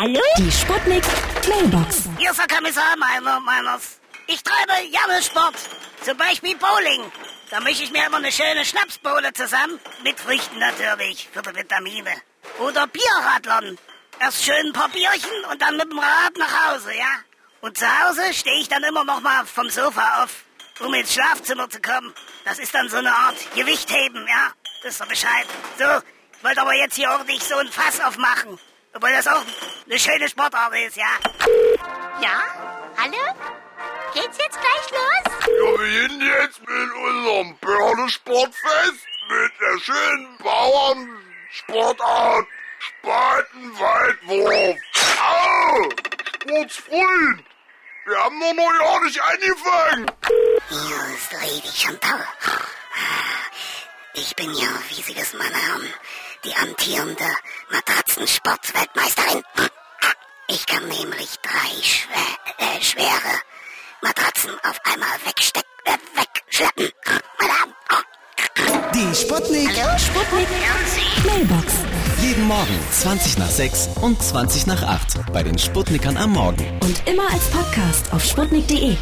Hallo? 0.00 0.22
Die 0.38 0.50
Sputnik 0.50 1.04
Mailbox. 1.46 2.08
Hier 2.16 2.30
ist 2.30 2.40
der 2.40 2.56
Kommissar 2.56 2.96
meiner, 2.96 3.38
meines. 3.40 4.00
Ich 4.28 4.42
treibe 4.42 4.72
gerne 4.90 5.22
Sport. 5.22 5.56
Zum 6.02 6.16
Beispiel 6.16 6.56
Bowling. 6.56 7.12
Da 7.50 7.60
mische 7.60 7.82
ich 7.82 7.92
mir 7.92 8.06
immer 8.06 8.16
eine 8.16 8.32
schöne 8.32 8.64
Schnapsbowle 8.64 9.30
zusammen. 9.34 9.78
Mit 10.02 10.18
Früchten 10.18 10.58
natürlich, 10.58 11.28
für 11.30 11.42
die 11.42 11.54
Vitamine. 11.54 12.12
Oder 12.60 12.86
Bierradlern. 12.86 13.76
Erst 14.18 14.42
schön 14.42 14.68
ein 14.68 14.72
paar 14.72 14.88
Bierchen 14.88 15.44
und 15.52 15.60
dann 15.60 15.76
mit 15.76 15.92
dem 15.92 15.98
Rad 15.98 16.34
nach 16.38 16.70
Hause, 16.70 16.96
ja? 16.96 17.12
Und 17.60 17.76
zu 17.76 17.84
Hause 17.84 18.32
stehe 18.32 18.58
ich 18.58 18.70
dann 18.70 18.82
immer 18.82 19.04
noch 19.04 19.20
mal 19.20 19.44
vom 19.44 19.68
Sofa 19.68 20.24
auf, 20.24 20.30
um 20.78 20.94
ins 20.94 21.12
Schlafzimmer 21.12 21.68
zu 21.68 21.78
kommen. 21.82 22.14
Das 22.46 22.58
ist 22.58 22.74
dann 22.74 22.88
so 22.88 22.96
eine 22.96 23.14
Art 23.14 23.36
Gewichtheben, 23.54 24.26
ja? 24.26 24.48
Das 24.82 24.92
ist 24.92 25.00
doch 25.02 25.08
Bescheid. 25.08 25.46
So, 25.78 25.84
ich 26.38 26.42
wollte 26.42 26.62
aber 26.62 26.74
jetzt 26.74 26.94
hier 26.94 27.10
ordentlich 27.10 27.44
so 27.44 27.56
ein 27.56 27.68
Fass 27.68 28.00
aufmachen. 28.00 28.58
Obwohl 28.92 29.12
das 29.12 29.26
auch 29.28 29.44
eine 29.86 29.98
schöne 29.98 30.28
Sportart 30.28 30.74
ist, 30.86 30.96
ja? 30.96 31.06
Ja? 32.20 32.42
Hallo? 32.96 33.34
Geht's 34.14 34.36
jetzt 34.38 34.58
gleich 34.60 34.90
los? 34.90 35.22
Wir 35.46 35.78
beginnen 35.78 36.20
jetzt 36.20 36.60
mit 36.60 36.92
unserem 36.92 37.56
Pferdesportfest 37.58 39.06
mit 39.28 39.52
der 39.60 39.78
schönen 39.80 40.36
Bauernsportart 40.38 42.46
Spatenweitwurf. 42.80 44.76
Au! 45.20 45.88
Sportsfreund! 46.42 47.44
Wir 48.06 48.18
haben 48.18 48.40
doch 48.40 48.54
noch 48.54 48.78
gar 48.78 49.04
nicht 49.04 49.20
angefangen! 49.22 50.10
Hier 50.68 51.14
ist 51.14 51.32
Lady 51.32 51.70
Chantal. 51.72 52.26
Ich 54.22 54.36
bin 54.36 54.52
ja, 54.52 54.68
wie 54.90 55.02
Sie 55.02 55.16
wissen, 55.16 55.38
meine 55.38 55.54
Herren, 55.54 55.94
die 56.44 56.54
amtierende 56.54 57.24
Matratzensportweltmeisterin. 57.70 59.42
Ich 60.48 60.66
kann 60.66 60.86
nämlich 60.88 61.38
drei 61.40 61.82
schwer, 61.82 62.36
äh, 62.58 62.82
schwere 62.82 63.40
Matratzen 64.02 64.50
auf 64.62 64.78
einmal 64.92 65.08
wegsteck, 65.24 65.64
äh, 65.84 65.96
wegschleppen. 66.18 66.90
Meine 67.38 67.52
Herren. 67.54 68.92
Die 68.94 69.14
Sputnik. 69.14 69.70
Hallo, 69.80 69.98
Sputnik 69.98 70.48
Mailbox. 71.24 71.72
Jeden 72.20 72.46
Morgen 72.46 72.78
20 72.92 73.38
nach 73.38 73.50
6 73.50 73.88
und 74.02 74.22
20 74.22 74.66
nach 74.66 74.82
8 74.82 75.32
bei 75.32 75.42
den 75.42 75.58
Sputnikern 75.58 76.18
am 76.18 76.32
Morgen. 76.32 76.78
Und 76.80 77.08
immer 77.08 77.30
als 77.32 77.48
Podcast 77.48 78.12
auf 78.12 78.22
sputnik.de. 78.22 78.98